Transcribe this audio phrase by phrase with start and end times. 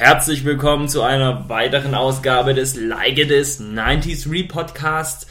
[0.00, 5.26] Herzlich willkommen zu einer weiteren Ausgabe des Like It Is 90s Re Podcast.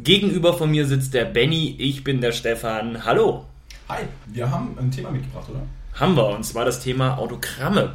[0.00, 3.04] Gegenüber von mir sitzt der Benny, ich bin der Stefan.
[3.04, 3.44] Hallo.
[3.88, 5.62] Hi, wir haben ein Thema mitgebracht, oder?
[5.94, 7.92] Haben wir, und zwar das Thema Autogramme.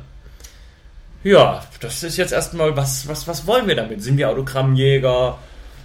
[1.25, 4.01] Ja, das ist jetzt erstmal, was, was, was wollen wir damit?
[4.01, 5.37] Sind wir Autogrammjäger?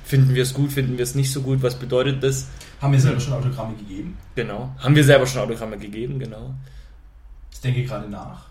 [0.05, 1.61] Finden wir es gut, finden wir es nicht so gut?
[1.61, 2.47] Was bedeutet das?
[2.81, 4.17] Haben wir selber schon Autogramme gegeben?
[4.37, 4.71] Genau.
[4.79, 6.55] Haben wir selber schon Autogramme gegeben, genau.
[7.53, 8.50] Ich denke gerade nach.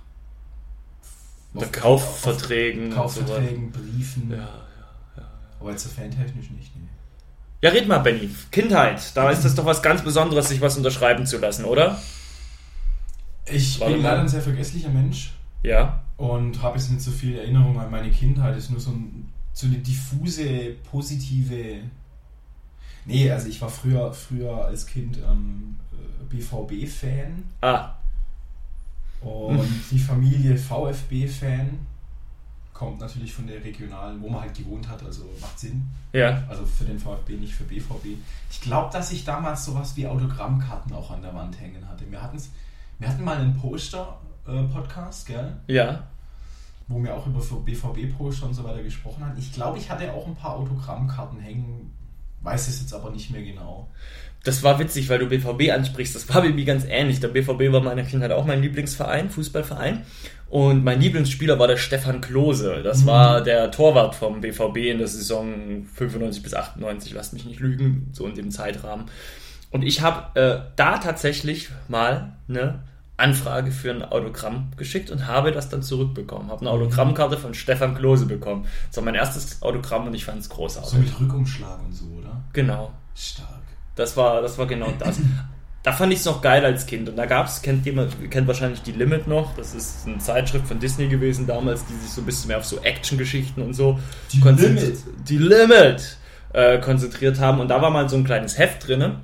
[1.54, 2.92] Bei Kaufverträgen.
[2.92, 4.30] Kaufverträgen, Briefen.
[4.32, 4.44] Ja, ja,
[5.18, 5.24] ja.
[5.60, 6.88] Aber jetzt so fantechnisch nicht, nee.
[7.62, 8.30] Ja, red mal, Benny.
[8.52, 12.00] Kindheit, da ist das doch was ganz Besonderes, sich was unterschreiben zu lassen, oder?
[13.52, 16.02] Ich Warte bin leider ein sehr vergesslicher Mensch Ja.
[16.18, 18.56] und habe jetzt nicht so viel Erinnerung an meine Kindheit.
[18.56, 21.80] Es ist nur so, ein, so eine diffuse, positive.
[23.06, 25.78] Nee, also ich war früher, früher als Kind ähm,
[26.30, 27.96] BVB-Fan Ah,
[29.22, 31.80] und die Familie VfB-Fan
[32.74, 35.84] kommt natürlich von der regionalen, wo man halt gewohnt hat, also macht Sinn.
[36.14, 36.44] ja.
[36.48, 38.18] Also für den VfB, nicht für BVB.
[38.50, 42.10] Ich glaube, dass ich damals sowas wie Autogrammkarten auch an der Wand hängen hatte.
[42.10, 42.52] Wir, hatten's,
[42.98, 45.58] wir hatten mal einen Poster-Podcast, gell?
[45.68, 46.04] Ja.
[46.88, 49.38] wo wir auch über BVB-Poster und so weiter gesprochen haben.
[49.38, 51.92] Ich glaube, ich hatte auch ein paar Autogrammkarten hängen,
[52.42, 53.90] weiß es jetzt aber nicht mehr genau.
[54.44, 56.16] Das war witzig, weil du BVB ansprichst.
[56.16, 57.20] Das war mir ganz ähnlich.
[57.20, 60.06] Der BVB war meiner Kindheit auch mein Lieblingsverein, Fußballverein.
[60.50, 62.82] Und mein Lieblingsspieler war der Stefan Klose.
[62.84, 63.08] Das Mhm.
[63.08, 68.10] war der Torwart vom BVB in der Saison 95 bis 98, lasst mich nicht lügen,
[68.14, 69.06] so in dem Zeitrahmen.
[69.72, 72.80] Und ich habe äh, da tatsächlich mal eine
[73.20, 76.50] Anfrage für ein Autogramm geschickt und habe das dann zurückbekommen.
[76.50, 78.66] Habe eine Autogrammkarte von Stefan Klose bekommen.
[78.88, 80.92] Das war mein erstes Autogramm und ich fand es großartig.
[80.92, 82.42] So mit Rückumschlag und so, oder?
[82.54, 82.92] Genau.
[83.16, 83.48] Stark.
[83.96, 85.20] Das war, das war genau das.
[85.82, 87.08] Da fand ich es noch geil als Kind.
[87.08, 89.56] Und da gab es, kennt jemand, kennt wahrscheinlich die Limit noch.
[89.56, 92.66] Das ist eine Zeitschrift von Disney gewesen damals, die sich so ein bisschen mehr auf
[92.66, 93.98] so Action-Geschichten und so
[94.34, 94.98] Die Limit.
[95.28, 96.18] Die Limit
[96.52, 97.60] äh, konzentriert haben.
[97.60, 99.22] Und da war mal so ein kleines Heft drinne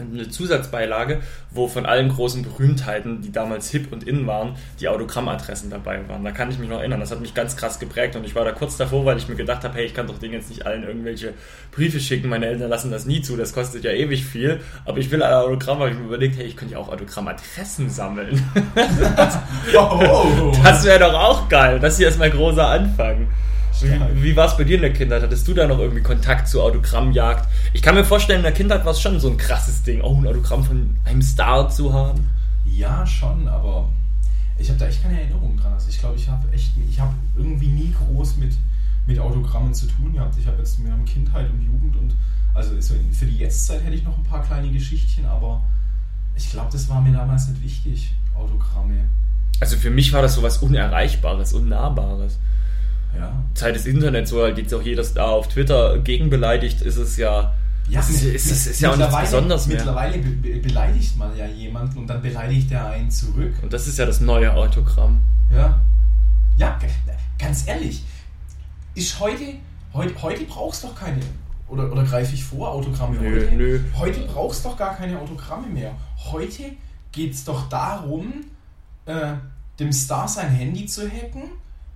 [0.00, 5.70] eine Zusatzbeilage, wo von allen großen Berühmtheiten, die damals hip und in waren, die Autogrammadressen
[5.70, 6.24] dabei waren.
[6.24, 7.00] Da kann ich mich noch erinnern.
[7.00, 9.36] Das hat mich ganz krass geprägt und ich war da kurz davor, weil ich mir
[9.36, 11.34] gedacht habe, hey, ich kann doch denen jetzt nicht allen irgendwelche
[11.72, 12.28] Briefe schicken.
[12.28, 14.60] Meine Eltern lassen das nie zu, das kostet ja ewig viel.
[14.84, 17.90] Aber ich will ein Autogramm, habe ich mir überlegt, hey, ich könnte ja auch Autogrammadressen
[17.90, 18.42] sammeln.
[19.76, 21.78] Oh, Das wäre doch auch geil.
[21.80, 23.28] Das hier ist mein großer Anfang.
[23.82, 25.22] Wie, wie war es bei dir in der Kindheit?
[25.22, 27.48] Hattest du da noch irgendwie Kontakt zur Autogrammjagd?
[27.72, 30.16] Ich kann mir vorstellen, in der Kindheit war es schon so ein krasses Ding, oh,
[30.16, 32.28] ein Autogramm von einem Star zu haben.
[32.66, 33.88] Ja, schon, aber
[34.58, 35.72] ich habe da echt keine Erinnerung dran.
[35.72, 38.54] Also ich glaube, ich habe echt, ich habe irgendwie nie groß mit,
[39.06, 40.36] mit Autogrammen zu tun gehabt.
[40.38, 42.14] Ich habe jetzt mehr um Kindheit und Jugend und
[42.54, 45.62] also so für die Jetztzeit hätte ich noch ein paar kleine Geschichtchen, aber
[46.34, 49.04] ich glaube, das war mir damals nicht wichtig, Autogramme.
[49.60, 52.38] Also für mich war das so was Unerreichbares, Unnahbares.
[53.16, 53.32] Ja.
[53.54, 57.52] Zeit des Internets, wo halt jetzt auch jeder Star auf Twitter gegenbeleidigt, ist es ja.
[57.88, 59.76] Ja, das ist, mit- ist, ist ja auch nichts mittlerweile- Besonderes mehr.
[59.78, 63.54] Mittlerweile be be beleidigt man ja jemanden und dann beleidigt er einen zurück.
[63.62, 65.20] Und das ist ja das neue Autogramm.
[65.52, 65.80] Ja.
[66.56, 66.78] Ja,
[67.38, 68.04] ganz ehrlich,
[68.94, 69.54] ist heute,
[69.94, 71.20] heute, heute brauchst du doch keine,
[71.68, 73.56] oder, oder greife ich vor, Autogramme Nö, heute?
[73.56, 73.80] nö.
[73.96, 75.92] Heute brauchst du doch gar keine Autogramme mehr.
[76.30, 76.64] Heute
[77.12, 78.44] geht es doch darum,
[79.06, 79.32] äh,
[79.78, 81.44] dem Star sein Handy zu hacken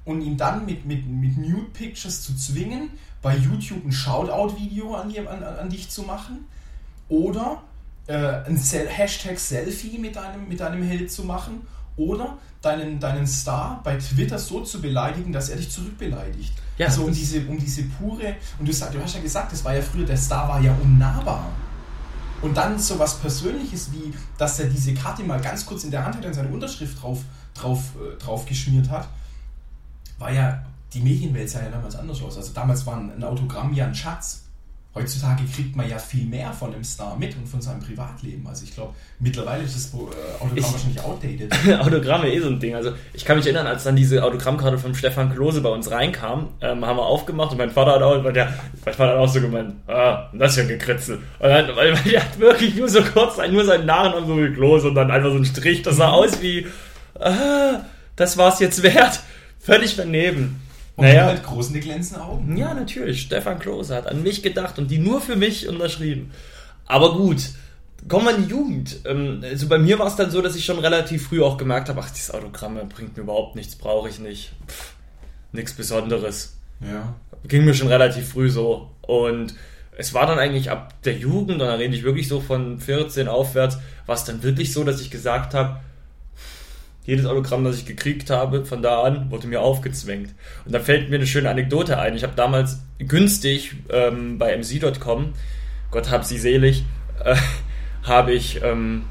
[0.04, 2.91] und ihn dann mit, mit, mit Nude Pictures zu zwingen,
[3.22, 6.47] bei YouTube ein Shoutout-Video an, an, an dich zu machen
[7.09, 7.62] oder
[8.06, 11.62] äh, ein Sel Hashtag Selfie mit deinem, mit deinem Held zu machen
[11.97, 16.53] oder deinen, deinen Star bei Twitter so zu beleidigen, dass er dich zurückbeleidigt.
[16.78, 19.64] Ja, also um diese, um diese pure, und du, sag, du hast ja gesagt, das
[19.64, 21.50] war ja früher, der Star war ja unnahbar.
[22.43, 26.04] Und dann so was Persönliches wie, dass er diese Karte mal ganz kurz in der
[26.04, 27.20] Hand hat und seine Unterschrift drauf,
[27.54, 29.09] drauf, äh, drauf geschmiert hat,
[30.19, 32.36] war ja, die Medienwelt sah ja damals anders aus.
[32.36, 34.40] Also damals war ein, Autogramm ja ein Schatz.
[34.96, 38.46] Heutzutage kriegt man ja viel mehr von dem Star mit und von seinem Privatleben.
[38.46, 39.96] Also ich glaube, mittlerweile ist das äh,
[40.37, 41.52] Autogramm Ich- wahrscheinlich outdated.
[41.81, 42.76] Autogramme eh so ein Ding.
[42.76, 46.50] Also ich kann mich erinnern, als dann diese Autogrammkarte von Stefan Klose bei uns reinkam,
[46.61, 49.40] ähm, haben wir aufgemacht und mein Vater hat auch, der, mein Vater hat auch so
[49.40, 51.16] gemeint, ah, das ist ja ein Gekritzel.
[51.40, 54.52] Und dann, weil, weil der hat wirklich nur so kurz, nur seinen Nachnamen so wie
[54.55, 56.69] Klose und dann einfach so ein Strich, das sah aus wie,
[57.19, 57.81] ah,
[58.14, 59.19] das war's jetzt wert.
[59.64, 60.61] Völlig daneben.
[60.96, 61.32] Und naja.
[61.32, 62.56] mit großen, glänzenden Augen.
[62.56, 63.22] Ja, natürlich.
[63.22, 66.31] Stefan Klose hat an mich gedacht und die nur für mich unterschrieben.
[66.87, 67.38] Aber gut,
[68.06, 68.96] kommen wir in die Jugend.
[69.06, 71.88] Ähm, Also bei mir war es dann so, dass ich schon relativ früh auch gemerkt
[71.88, 74.52] habe, ach, dieses Autogramm bringt mir überhaupt nichts, brauche ich nicht.
[74.69, 74.93] Pff,
[75.52, 76.56] nichts Besonderes.
[76.81, 77.14] Ja.
[77.49, 78.90] Ging mir schon relativ früh so.
[79.00, 79.55] Und
[79.96, 83.28] es war dann eigentlich ab der Jugend, und da rede ich wirklich so von 14
[83.28, 85.81] aufwärts, war es dann wirklich so, dass ich gesagt habe,
[87.04, 90.34] Jedes Autogramm, das ich gekriegt habe, von da an, wurde mir aufgezwängt.
[90.64, 92.16] Und da fällt mir eine schöne Anekdote ein.
[92.16, 95.34] Ich habe damals günstig ähm, bei mc.com,
[95.90, 96.84] Gott hab sie selig,
[97.22, 97.36] äh,
[98.02, 99.02] habe ich ähm,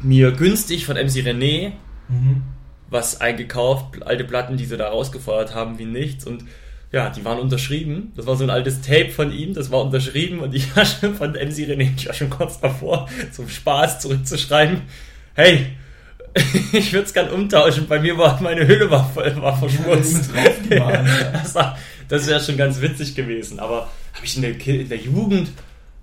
[0.00, 1.72] mir günstig von MC René
[2.08, 2.42] Mhm.
[2.88, 6.24] was eingekauft, alte Platten, die sie da rausgefeuert haben, wie nichts.
[6.24, 6.44] Und
[6.92, 8.12] ja, die waren unterschrieben.
[8.14, 11.16] Das war so ein altes Tape von ihm, das war unterschrieben und ich war schon
[11.16, 14.82] von MC René, ich war schon kurz davor, zum Spaß zurückzuschreiben.
[15.34, 15.66] Hey,
[16.72, 17.86] ich würde es gern umtauschen.
[17.88, 20.30] Bei mir war meine Hülle war, voll- war verschmutzt.
[20.70, 21.02] Ja,
[21.32, 21.76] das war-
[22.08, 23.58] das wäre schon ganz witzig gewesen.
[23.58, 25.48] Aber habe ich in der, in der Jugend,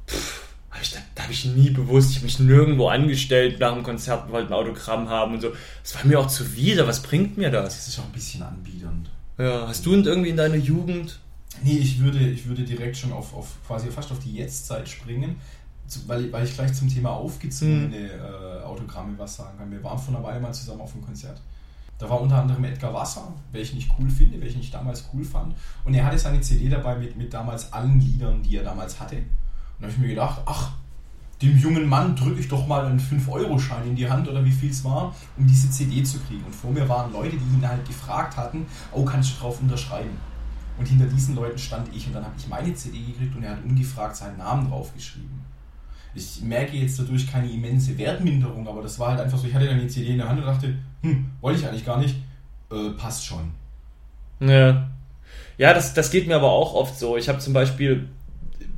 [0.07, 0.41] pff,
[0.71, 3.83] hab ich, da, da habe ich nie bewusst, ich habe mich nirgendwo angestellt nach dem
[3.83, 5.53] Konzert, wollte ein Autogramm haben und so.
[5.83, 6.87] Das war mir auch zuwider.
[6.87, 7.75] Was bringt mir das?
[7.77, 9.09] Das ist auch ein bisschen anbiedernd.
[9.37, 11.19] Ja, hast du irgendwie in deiner Jugend?
[11.63, 15.37] Nee, ich würde, ich würde direkt schon auf, auf quasi fast auf die Jetztzeit springen,
[16.07, 19.71] weil, weil ich gleich zum Thema aufgezogene äh, Autogramme was sagen kann.
[19.71, 21.41] Wir waren vor einer Weile mal zusammen auf einem Konzert.
[21.97, 25.55] Da war unter anderem Edgar Wasser, welchen ich cool finde, welchen ich damals cool fand.
[25.85, 29.17] Und er hatte seine CD dabei mit, mit damals allen Liedern, die er damals hatte.
[29.17, 29.25] Und
[29.79, 30.71] da habe ich mir gedacht, ach,
[31.41, 34.71] dem jungen Mann drücke ich doch mal einen 5-Euro-Schein in die Hand oder wie viel
[34.71, 36.43] es war, um diese CD zu kriegen.
[36.45, 40.17] Und vor mir waren Leute, die ihn halt gefragt hatten, oh, kannst du drauf unterschreiben?
[40.77, 43.51] Und hinter diesen Leuten stand ich und dann habe ich meine CD gekriegt und er
[43.51, 45.42] hat ungefragt seinen Namen draufgeschrieben.
[46.15, 49.65] Ich merke jetzt dadurch keine immense Wertminderung, aber das war halt einfach so, ich hatte
[49.67, 52.15] dann die CD in der Hand und dachte, hm, wollte ich eigentlich gar nicht,
[52.71, 53.51] äh, passt schon.
[54.39, 54.89] Ja.
[55.57, 57.15] Ja, das, das geht mir aber auch oft so.
[57.17, 58.07] Ich habe zum Beispiel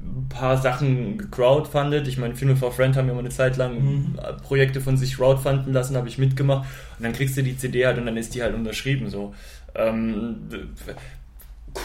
[0.04, 2.08] ein paar Sachen gecrowdfundet.
[2.08, 4.16] Ich meine, Funeral for Friend haben ja mal eine Zeit lang Mhm.
[4.44, 6.68] Projekte von sich crowdfunden lassen, habe ich mitgemacht.
[6.98, 9.34] Und dann kriegst du die CD halt und dann ist die halt unterschrieben so.
[9.74, 10.36] Ähm,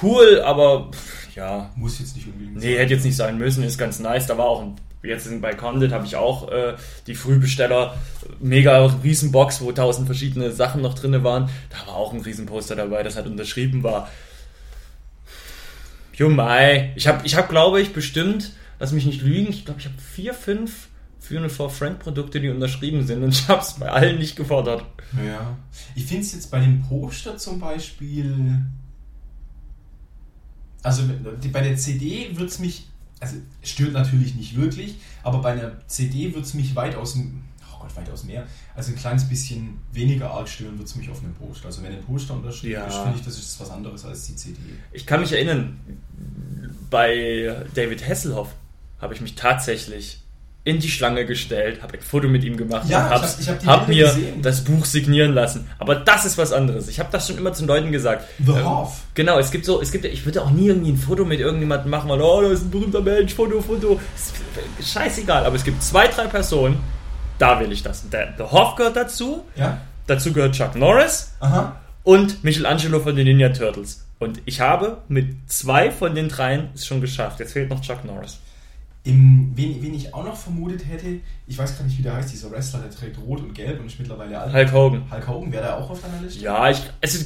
[0.02, 3.78] cool, aber pff, ja, Muss jetzt nicht unbedingt Nee, hätte jetzt nicht sein müssen, ist
[3.78, 4.26] ganz nice.
[4.26, 6.74] Da war auch ein, jetzt in- bei Condit habe ich auch äh,
[7.06, 7.96] die Frühbesteller
[8.40, 11.48] mega Riesenbox, wo tausend verschiedene Sachen noch drin waren.
[11.70, 14.08] Da war auch ein Riesenposter dabei, das halt unterschrieben war.
[16.14, 16.92] Jumai.
[16.96, 19.96] Ich habe, ich hab, glaube ich, bestimmt, lass mich nicht lügen, ich glaube, ich habe
[19.98, 20.88] vier, fünf
[21.18, 24.84] Funeral for Friend Produkte, die unterschrieben sind und ich habe es bei allen nicht gefordert.
[25.24, 25.56] Ja.
[25.94, 28.58] Ich finde es jetzt bei dem Poster zum Beispiel.
[30.82, 31.02] Also
[31.52, 32.86] bei der CD wird es mich.
[33.20, 37.16] Also es stört natürlich nicht wirklich, aber bei einer CD wird es mich weitaus.
[37.18, 38.46] Oh Gott, weitaus mehr.
[38.74, 41.66] Also ein kleines bisschen weniger arg stören wird es mich auf einem Poster.
[41.66, 42.86] Also wenn ein Poster unterschrieben Ja.
[42.86, 44.58] ist, finde ich, das ist was anderes als die CD.
[44.92, 45.78] Ich kann mich erinnern,
[46.90, 48.54] bei David Hasselhoff
[49.00, 50.22] habe ich mich tatsächlich
[50.62, 53.62] in die Schlange gestellt, habe ein Foto mit ihm gemacht Ja, und ich hab's- hab-
[53.62, 54.42] ich hab mir gesehen.
[54.42, 55.66] das Buch signieren lassen.
[55.78, 56.86] Aber das ist was anderes.
[56.88, 58.26] Ich habe das schon immer zu den Leuten gesagt.
[58.44, 59.00] The Ähm, Hoff.
[59.14, 61.90] Genau, es gibt so, es gibt, ich würde auch nie irgendwie ein Foto mit irgendjemandem
[61.90, 63.98] machen, weil, oh, da ist ein berühmter Mensch, Foto, Foto.
[64.78, 66.78] Ist scheißegal, aber es gibt zwei, drei Personen,
[67.38, 68.08] da will ich das.
[68.10, 69.78] Der, der Hoff gehört dazu, Ja?
[70.06, 71.76] dazu gehört Chuck Norris Aha.
[72.04, 74.04] und Michelangelo von den Ninja Turtles.
[74.18, 77.40] Und ich habe mit zwei von den dreien es schon geschafft.
[77.40, 78.38] Jetzt fehlt noch Chuck Norris.
[79.02, 82.32] Im, wen, wen ich auch noch vermutet hätte, ich weiß gar nicht, wie der heißt,
[82.32, 84.52] dieser Wrestler, der trägt rot und gelb und ist mittlerweile alt.
[84.52, 85.10] Hulk Hogan.
[85.10, 86.44] Hulk Hogan, wäre der auch auf deiner Liste?
[86.44, 86.82] Ja, ich,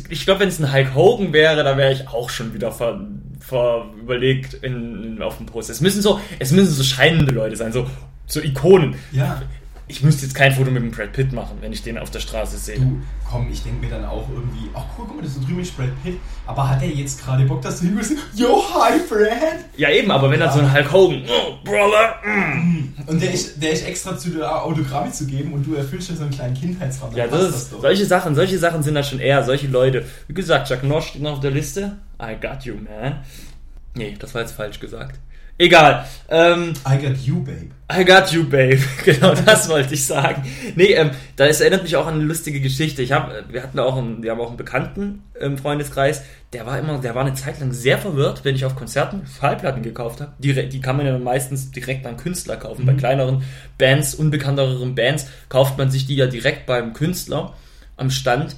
[0.09, 3.01] ich glaube, wenn es ein Hulk Hogan wäre, da wäre ich auch schon wieder ver,
[3.41, 5.69] ver überlegt in, auf dem Post.
[5.69, 7.89] Es müssen so, es müssen so scheinende Leute sein, so,
[8.27, 8.95] so Ikonen.
[9.11, 9.43] Ja.
[9.87, 12.21] Ich müsste jetzt kein Foto mit dem Brad Pitt machen, wenn ich den auf der
[12.21, 12.79] Straße sehe.
[12.79, 15.61] Du, komm, ich denke mir dann auch irgendwie, ach cool, guck mal, das ist drüben
[15.61, 18.13] ist Brad Pitt, aber hat er jetzt gerade Bock, dass du hingehst?
[18.35, 19.67] Yo, hi, Brad!
[19.77, 22.95] Ja, eben, aber wenn dann so ein Hulk Hogan, oh, Brother, mm.
[23.07, 26.17] Und der ist, der ist extra zu der Autogramme zu geben und du erfüllst schon
[26.17, 27.15] so einen kleinen Kindheitsraum.
[27.15, 30.07] Ja, das ist, solche Sachen, solche Sachen sind da schon eher solche Leute.
[30.27, 31.99] Wie gesagt, Chuck Norris steht noch auf der Liste.
[32.21, 33.17] I got you, man.
[33.95, 35.19] Nee, das war jetzt falsch gesagt.
[35.57, 36.05] Egal.
[36.29, 37.69] Ähm, I got you, babe.
[37.93, 38.81] I got you, babe.
[39.05, 40.43] genau, das wollte ich sagen.
[40.75, 43.03] Nee, ähm, das erinnert mich auch an eine lustige Geschichte.
[43.03, 46.79] Ich hab, wir hatten auch einen, wir haben auch einen Bekannten im Freundeskreis, der war
[46.79, 50.33] immer, der war eine Zeit lang sehr verwirrt, wenn ich auf Konzerten Schallplatten gekauft habe.
[50.39, 52.85] Die, die kann man ja meistens direkt beim Künstler kaufen.
[52.85, 53.45] Bei kleineren
[53.79, 57.55] Bands, unbekannteren Bands, kauft man sich die ja direkt beim Künstler
[57.97, 58.57] am Stand.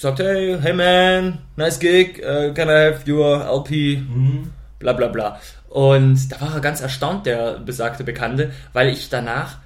[0.00, 3.98] Sagt, hey, hey man, nice gig, uh, can I have your LP?
[3.98, 4.50] Mhm.
[4.78, 5.38] bla bla bla.
[5.68, 9.58] Und da war er ganz erstaunt, der besagte Bekannte, weil ich danach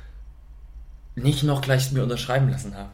[1.15, 2.89] nicht noch gleich mir unterschreiben lassen habe.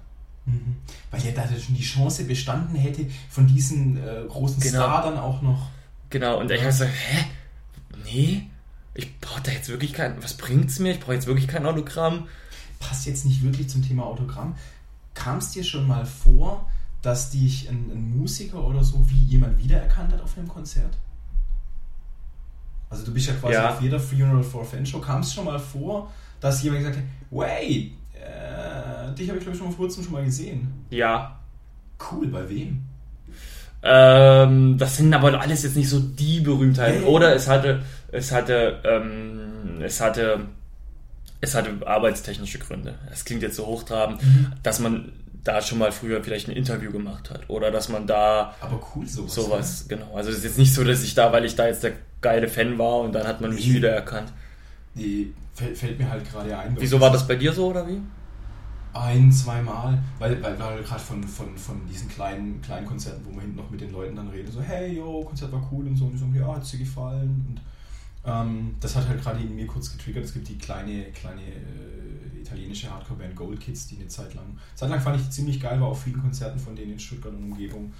[0.45, 0.77] Mhm.
[1.11, 4.75] Weil ja da schon die Chance bestanden hätte, von diesen äh, großen Genau.
[4.83, 5.71] Star dann auch noch.
[6.11, 7.25] Genau, und ich habe gesagt, hä?
[8.05, 8.43] Nee?
[8.93, 10.93] Ich brauche da jetzt wirklich kein, was bringt's mir?
[10.93, 12.29] Ich brauche jetzt wirklich kein Autogramm.
[12.81, 14.57] Passt jetzt nicht wirklich zum Thema Autogramm.
[15.15, 16.67] Kam es dir schon mal vor,
[17.03, 20.97] dass dich ein, ein Musiker oder so wie jemand wiedererkannt hat auf einem Konzert?
[22.89, 23.71] Also du bist ja quasi Ja.
[23.71, 25.01] auf jeder Funeral for a Fan Show.
[25.01, 29.53] Kam es schon mal vor, dass jemand gesagt hat, wait, äh, dich habe ich glaube
[29.53, 30.73] ich schon mal vor kurzem schon mal gesehen.
[30.91, 31.39] Ja.
[32.11, 32.83] Cool, bei wem?
[33.83, 37.03] Ähm, das sind aber alles jetzt nicht so die Berühmtheiten.
[37.03, 37.09] Ja.
[37.09, 40.47] Oder es hatte, es hatte, ähm, es hatte,
[41.41, 42.97] es hatte arbeitstechnische Gründe.
[43.09, 44.53] Das klingt jetzt so hochtrabend, Mhm.
[44.63, 45.13] dass man
[45.45, 47.49] da schon mal früher vielleicht ein Interview gemacht hat.
[47.49, 49.35] Oder dass man da Aber cool sowas.
[49.35, 50.15] sowas, genau.
[50.15, 52.49] Also es ist jetzt nicht so, dass ich da, weil ich da jetzt der geile
[52.49, 53.75] Fan war und dann hat man mich Nee.
[53.75, 54.29] wiedererkannt.
[54.29, 54.35] Ne?
[55.03, 56.77] Die fällt, fällt mir halt gerade ein.
[56.79, 58.01] Wieso war das bei dir so oder wie?
[58.93, 63.43] Ein, zweimal, weil, weil, weil gerade von, von, von diesen kleinen, kleinen Konzerten, wo man
[63.43, 66.07] hinten noch mit den Leuten dann redet, so, hey, yo, Konzert war cool und so,
[66.07, 67.47] und die so, ja, hat dir gefallen.
[67.49, 67.61] Und
[68.31, 70.25] ähm, das hat halt gerade in mir kurz getriggert.
[70.25, 72.00] Es gibt die kleine, kleine äh,
[72.51, 75.81] italienische Hardcore-Band Gold Kids, die eine Zeit lang, Zeit lang fand ich die ziemlich geil,
[75.81, 77.93] war auf vielen Konzerten von denen in Stuttgart und Umgebung.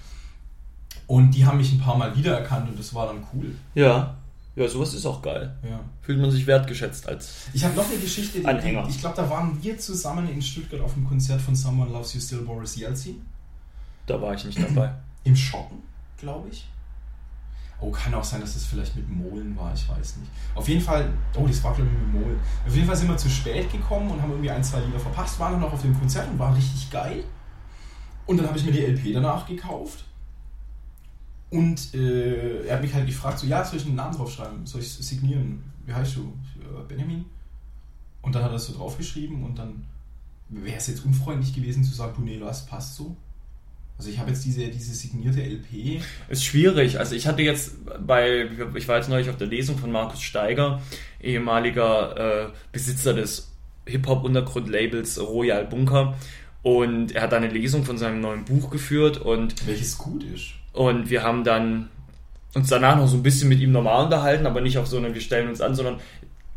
[1.07, 3.55] Und die haben mich ein paar Mal wiedererkannt und das war dann cool.
[3.75, 4.17] Ja.
[4.53, 5.55] Ja, sowas ist auch geil.
[5.63, 5.79] Ja.
[6.01, 7.47] Fühlt man sich wertgeschätzt als.
[7.53, 8.85] Ich habe noch eine Geschichte, die, Anhänger.
[8.89, 12.19] ich glaube, da waren wir zusammen in Stuttgart auf dem Konzert von Someone Loves You
[12.19, 13.21] Still, Boris Yeltsin.
[14.07, 14.93] Da war ich nicht dabei.
[15.23, 15.77] Im Schocken,
[16.17, 16.67] glaube ich.
[17.81, 20.31] Oh, kann auch sein, dass das vielleicht mit Molen war, ich weiß nicht.
[20.53, 22.39] Auf jeden Fall, oh, das war glaube ich mit Molen.
[22.65, 25.39] Auf jeden Fall sind wir zu spät gekommen und haben irgendwie ein, zwei Lieder verpasst,
[25.39, 27.23] waren dann noch auf dem Konzert und war richtig geil.
[28.27, 30.05] Und dann habe ich mir die LP danach gekauft.
[31.49, 34.65] Und äh, er hat mich halt gefragt, so, ja, soll ich einen Namen draufschreiben?
[34.65, 35.63] Soll ich signieren?
[35.85, 36.33] Wie heißt du?
[36.61, 37.25] Äh, Benjamin?
[38.21, 39.85] Und dann hat er es so draufgeschrieben und dann
[40.49, 43.17] wäre es jetzt unfreundlich gewesen zu sagen, du, nee, das passt so.
[43.97, 46.01] Also ich habe jetzt diese, diese signierte LP.
[46.29, 46.97] Ist schwierig.
[46.97, 50.81] Also ich hatte jetzt bei, ich war jetzt neulich auf der Lesung von Markus Steiger,
[51.21, 53.51] ehemaliger äh, Besitzer des
[53.85, 56.15] Hip-Hop-Untergrundlabels Royal Bunker.
[56.63, 60.51] Und er hat da eine Lesung von seinem neuen Buch geführt und, Welches gut ist.
[60.73, 61.89] und wir haben dann
[62.53, 65.13] uns danach noch so ein bisschen mit ihm normal unterhalten, aber nicht auf so eine,
[65.13, 65.99] wir stellen uns an, sondern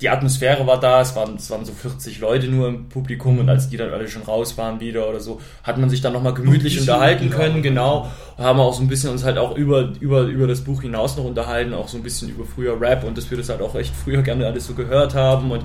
[0.00, 3.48] die Atmosphäre war da, es waren, es waren so 40 Leute nur im Publikum und
[3.48, 6.34] als die dann alle schon raus waren wieder oder so, hat man sich dann nochmal
[6.34, 8.10] gemütlich unterhalten können, genau.
[8.36, 11.16] Und haben auch so ein bisschen uns halt auch über, über, über das Buch hinaus
[11.16, 13.76] noch unterhalten, auch so ein bisschen über früher Rap und dass wir das halt auch
[13.76, 15.62] echt früher gerne alles so gehört haben und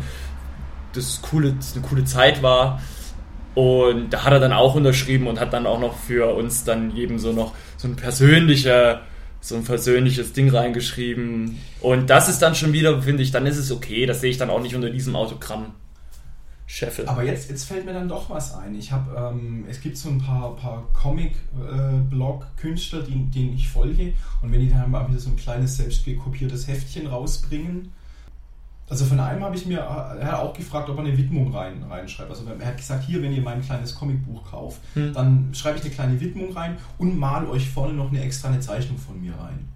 [0.93, 2.81] das coole, das eine coole Zeit war.
[3.55, 6.95] Und da hat er dann auch unterschrieben und hat dann auch noch für uns dann
[6.95, 9.01] jedem so noch so ein persönlicher,
[9.41, 11.57] so ein persönliches Ding reingeschrieben.
[11.81, 14.05] Und das ist dann schon wieder, finde ich, dann ist es okay.
[14.05, 15.73] Das sehe ich dann auch nicht unter diesem Autogramm.
[16.71, 17.07] Scheffel.
[17.07, 18.75] Aber jetzt, jetzt fällt mir dann doch was ein.
[18.75, 24.13] Ich habe, ähm, es gibt so ein paar, paar Comic-Blog-Künstler, die, denen ich folge.
[24.43, 27.91] Und wenn die dann mal wieder so ein kleines selbst gekopiertes Heftchen rausbringen.
[28.89, 31.83] Also von einem habe ich mir, er hat auch gefragt, ob er eine Widmung rein,
[31.89, 32.29] reinschreibt.
[32.31, 35.13] Also er hat gesagt, hier, wenn ihr mein kleines Comicbuch kauft, Hm.
[35.13, 38.59] dann schreibe ich eine kleine Widmung rein und mal euch vorne noch eine extra eine
[38.59, 39.67] Zeichnung von mir rein.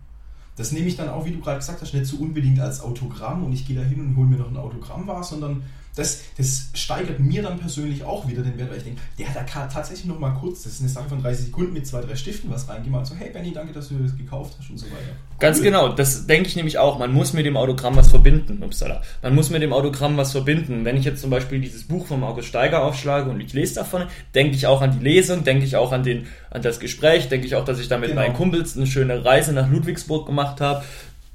[0.55, 3.43] Das nehme ich dann auch, wie du gerade gesagt hast, nicht so unbedingt als Autogramm
[3.43, 5.63] und ich gehe da hin und hole mir noch ein Autogramm war, sondern
[5.95, 9.35] das, das steigert mir dann persönlich auch wieder den Wert, weil ich denke, der hat
[9.35, 12.15] da tatsächlich noch mal kurz, das ist eine Sache von 30 Sekunden mit zwei, drei
[12.15, 15.15] Stiften was reingemalt, so hey Benny, danke, dass du das gekauft hast und so weiter.
[15.39, 15.63] Ganz Cool.
[15.65, 16.97] genau, das denke ich nämlich auch.
[16.99, 18.63] Man muss mit dem Autogramm was verbinden.
[18.63, 19.01] Upsala.
[19.21, 20.85] Man muss mit dem Autogramm was verbinden.
[20.85, 24.03] Wenn ich jetzt zum Beispiel dieses Buch von August Steiger aufschlage und ich lese davon,
[24.35, 27.45] denke ich auch an die Lesung, denke ich auch an, den, an das Gespräch, denke
[27.45, 28.21] ich auch, dass ich da mit Genau.
[28.21, 30.83] meinen Kumpels eine schöne Reise nach Ludwigsburg gemacht habe.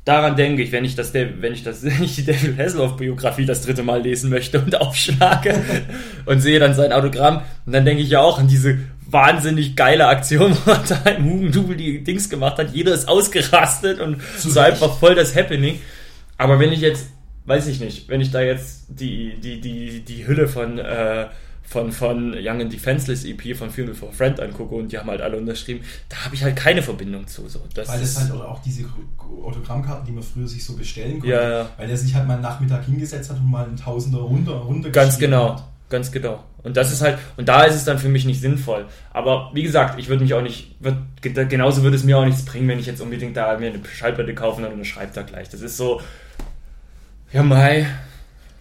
[0.09, 3.45] Daran denke ich, wenn ich das, wenn ich das, wenn ich die David Hasselhoff Biografie
[3.45, 5.55] das dritte Mal lesen möchte und aufschlage
[6.25, 8.79] und sehe dann sein Autogramm, und dann denke ich ja auch an diese
[9.11, 12.71] wahnsinnig geile Aktion, wo er da im Hugendubel die Dings gemacht hat.
[12.73, 14.59] Jeder ist ausgerastet und Zu Recht.
[14.59, 15.79] einfach voll das Happening.
[16.39, 17.11] Aber wenn ich jetzt,
[17.45, 21.27] weiß ich nicht, wenn ich da jetzt die, die, die, die Hülle von, äh,
[21.69, 25.11] von, von Young and Defenseless EP von Funeral for a Friend angucke und die haben
[25.11, 27.47] halt alle unterschrieben, da habe ich halt keine Verbindung zu.
[27.49, 27.61] So.
[27.75, 28.85] Das Weil das halt auch diese
[29.45, 31.69] Autogrammkarten, die man früher sich so bestellen konnte, Ja, ja.
[31.77, 34.89] weil der sich halt mal einen Nachmittag hingesetzt hat und mal einen Tausender runter, runter
[34.91, 36.43] Ganz genau, ganz genau.
[36.63, 38.87] Und das ist halt, und da ist es dann für mich nicht sinnvoll.
[39.13, 42.25] Aber wie gesagt, ich würde mich auch nicht, würd, ge- genauso würde es mir auch
[42.25, 45.23] nichts bringen, wenn ich jetzt unbedingt da mir eine Schallplatte kaufen und eine schreibt da
[45.23, 45.49] gleich.
[45.51, 46.01] Das ist so,
[47.33, 47.87] ja, Mai.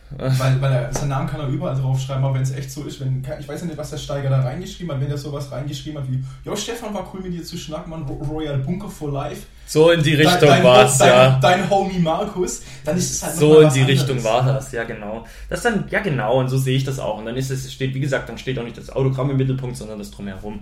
[0.10, 3.02] Weil, weil er, seinen Namen kann er überall draufschreiben, aber wenn es echt so ist,
[3.02, 6.02] wenn, ich weiß ja nicht, was der Steiger da reingeschrieben hat, wenn er sowas reingeschrieben
[6.02, 9.12] hat wie, jo Stefan, war cool mit dir zu schnacken, man, Ro- Royal Bunker for
[9.12, 9.42] Life.
[9.66, 11.40] So in die Richtung dein, war es, dein, ja.
[11.42, 13.88] Dein Homie Markus, dann ist es halt So in die anderes.
[14.02, 15.26] Richtung war das, ja genau.
[15.50, 17.18] Das dann, ja genau, und so sehe ich das auch.
[17.18, 19.76] Und dann ist es, steht, wie gesagt, dann steht auch nicht das Autogramm im Mittelpunkt,
[19.76, 20.62] sondern das drumherum.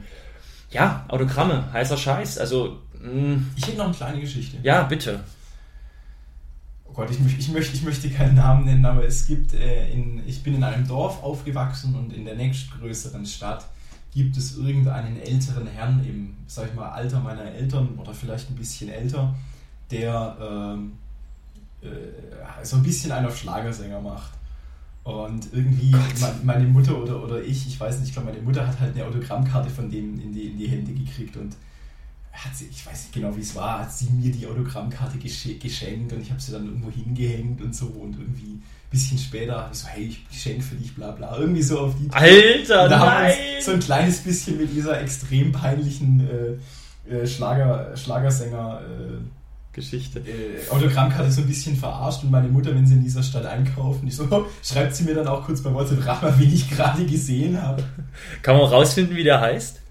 [0.71, 2.39] Ja, Autogramme, heißer Scheiß.
[2.39, 4.57] Also, mh, Ich hätte noch eine kleine Geschichte.
[4.63, 5.19] ja, bitte.
[6.95, 10.21] Oh Gott, ich, ich, möchte, ich möchte keinen Namen nennen, aber es gibt, äh, in,
[10.25, 13.65] ich bin in einem Dorf aufgewachsen und in der nächstgrößeren Stadt
[14.13, 18.55] gibt es irgendeinen älteren Herrn im, sag ich mal, Alter meiner Eltern oder vielleicht ein
[18.55, 19.35] bisschen älter,
[19.91, 20.93] der ähm,
[21.81, 24.31] äh, so ein bisschen einen auf Schlagersänger macht.
[25.03, 25.93] Und irgendwie
[26.43, 29.05] meine Mutter oder, oder ich, ich weiß nicht, ich glaube, meine Mutter hat halt eine
[29.05, 31.57] Autogrammkarte von dem in die, in die Hände gekriegt und
[32.35, 36.13] hat sie, ich weiß nicht genau wie es war, hat sie mir die Autogrammkarte geschenkt
[36.13, 39.69] und ich habe sie dann irgendwo hingehängt und so und irgendwie ein bisschen später habe
[39.73, 42.97] ich so, hey, ich geschenkt für dich, bla bla, irgendwie so auf die Alter, da
[42.97, 43.33] nein!
[43.61, 49.17] so ein kleines bisschen mit dieser extrem peinlichen äh, äh, Schlager, Schlagersänger äh,
[49.75, 50.19] Geschichte.
[50.19, 54.07] Äh, Autogrammkarte so ein bisschen verarscht und meine Mutter, wenn sie in dieser Stadt einkaufen,
[54.07, 54.27] ich so,
[54.63, 57.83] schreibt sie mir dann auch kurz bei WhatsApp Rama, wen ich gerade gesehen habe.
[58.41, 59.81] Kann man rausfinden, wie der heißt?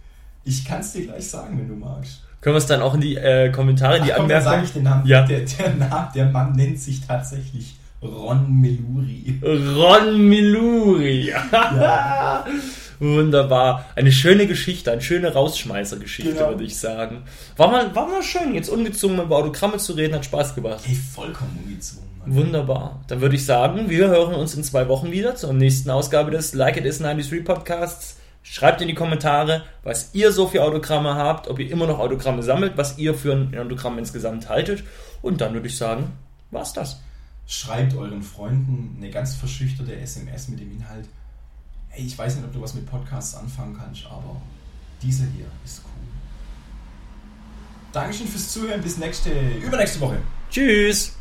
[0.44, 2.22] Ich kann es dir gleich sagen, wenn du magst.
[2.44, 4.52] Können wir es dann auch in die äh, Kommentare, in die Ach, komm, Anmerkungen?
[4.52, 5.06] sage ich den Namen.
[5.06, 5.22] Ja.
[5.24, 9.40] Der, der, Name, der Mann nennt sich tatsächlich Ron Meluri.
[9.42, 11.30] Ron Miluri.
[11.30, 12.44] Ja.
[13.00, 13.86] Wunderbar.
[13.96, 16.50] Eine schöne Geschichte, eine schöne Rausschmeißergeschichte, Genau.
[16.50, 17.22] würde ich sagen.
[17.56, 20.80] War mal, war mal schön, jetzt ungezwungen über Autogramme zu reden, hat Spaß gemacht.
[20.86, 22.10] Ey, vollkommen ungezwungen.
[22.26, 22.34] Mann.
[22.34, 23.00] Wunderbar.
[23.08, 26.52] Dann würde ich sagen, wir hören uns in zwei Wochen wieder zur nächsten Ausgabe des
[26.52, 28.18] Like It Is 93 Podcasts.
[28.46, 32.42] Schreibt in die Kommentare, was ihr so für Autogramme habt, ob ihr immer noch Autogramme
[32.42, 34.84] sammelt, was ihr für ein Autogramm insgesamt haltet.
[35.22, 36.12] Und dann würde ich sagen,
[36.50, 37.00] war's das.
[37.46, 41.08] Schreibt euren Freunden eine ganz verschüchterte SMS mit dem Inhalt.
[41.88, 44.40] Hey, ich weiß nicht, ob du was mit Podcasts anfangen kannst, aber
[45.02, 45.90] dieser hier ist cool.
[47.92, 48.82] Dankeschön fürs Zuhören.
[48.82, 50.18] Bis nächste, übernächste Woche.
[50.50, 51.16] Tschüss!